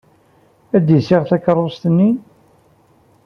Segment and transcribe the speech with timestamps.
[0.75, 2.09] Ad d-iseɣ takeṛṛust-nni?